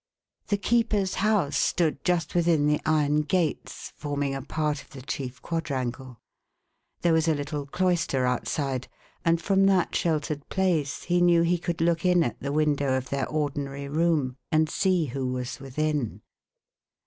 [0.47, 5.03] The keeper's house stood just within the iron gates, form ing a part of the
[5.03, 6.19] chief quadrangle.
[7.03, 8.49] There was a little cloister THE OLD COLLEGE.
[8.49, 12.51] 477 outside, and from that sheltered place he knew he could look in at the
[12.51, 16.23] window of their ordinary room, and .see who was within.